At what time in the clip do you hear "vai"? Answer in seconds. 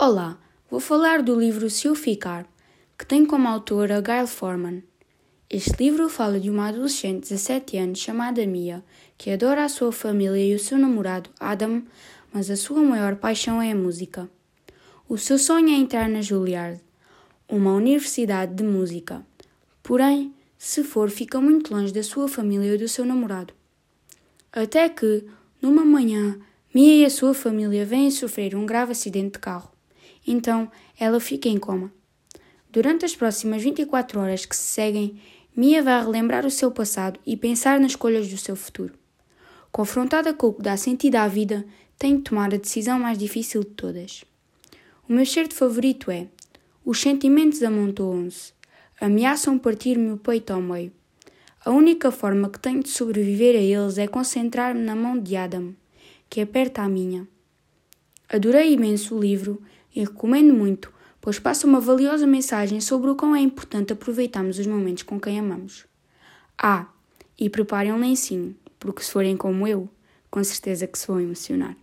35.82-36.04